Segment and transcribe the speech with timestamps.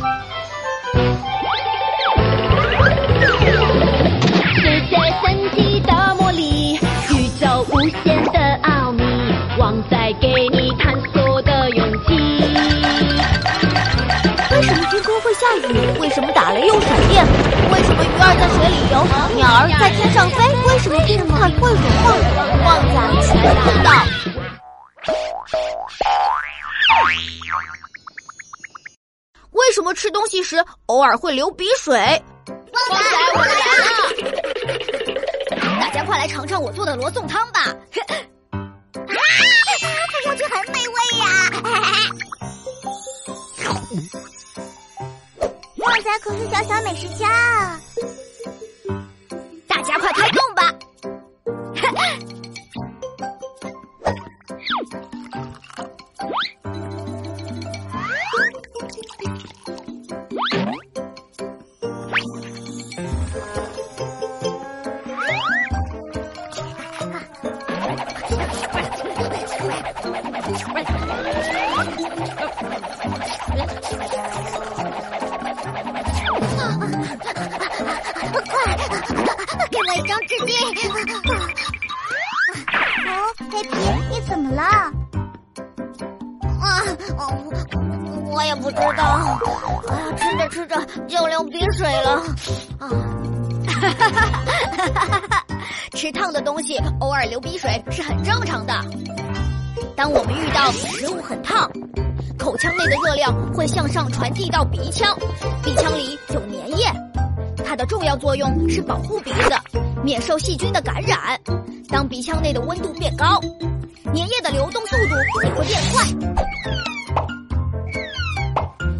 [0.00, 0.06] 世
[4.88, 6.74] 界神奇的魔力，
[7.10, 9.02] 宇宙无限的奥秘，
[9.58, 12.16] 旺仔给你探索的勇气。
[14.50, 16.00] 为什么天空会下雨？
[16.00, 17.22] 为什么打雷又闪电？
[17.70, 19.04] 为什么鱼儿在水里游，
[19.36, 20.42] 鸟儿在天上飞？
[20.66, 22.14] 为什么电饭会融化？
[22.64, 22.96] 旺仔
[23.26, 23.90] 全知道。
[29.70, 31.96] 为什么吃东西时偶尔会流鼻水？
[31.96, 32.58] 旺
[32.90, 32.98] 仔，
[33.36, 33.86] 我来了！
[35.80, 37.60] 大家快来尝尝我做的罗宋汤吧！
[37.60, 37.78] 啊，
[40.10, 41.24] 看上去很美味呀！
[45.78, 47.80] 旺仔可是小小美食家啊！
[68.30, 68.82] 快，
[79.70, 80.48] 给我一张纸巾！
[83.06, 83.10] 哦，
[83.50, 83.68] 黑皮，
[84.10, 84.62] 你怎么了？
[86.60, 86.82] 啊，
[87.16, 87.20] 我
[88.32, 89.40] 我也不知道。
[90.18, 90.74] 哎呀，吃着吃着
[91.08, 92.22] 就流鼻水了。
[92.78, 92.88] 啊，
[93.66, 94.20] 哈哈哈
[94.76, 95.19] 哈哈！
[96.00, 98.72] 吃烫的东西偶尔流鼻水是很正常的。
[99.94, 101.70] 当我们遇到食物很烫，
[102.38, 105.14] 口腔内的热量会向上传递到鼻腔，
[105.62, 106.86] 鼻腔里有粘液，
[107.62, 109.50] 它的重要作用是保护鼻子，
[110.02, 111.38] 免受细菌的感染。
[111.90, 113.38] 当鼻腔内的温度变高，
[114.06, 116.02] 粘液的流动速度也会变快。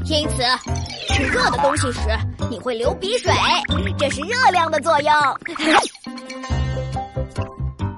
[0.04, 2.00] 因此，吃热的东西时
[2.50, 3.32] 你会流鼻水，
[3.96, 5.10] 这是热量的作用。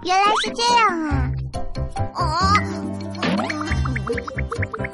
[0.04, 0.88] 原来是这样
[2.12, 2.12] 啊！
[2.14, 2.52] 哦，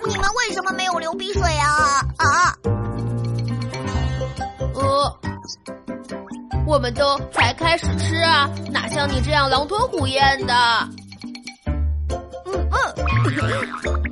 [0.07, 2.03] 你们为什么没有流鼻水啊？
[2.19, 2.55] 啊？
[4.75, 5.19] 呃，
[6.67, 10.55] 我们都才开始吃啊，哪像你这样狼吞虎咽的？
[12.45, 14.08] 嗯嗯。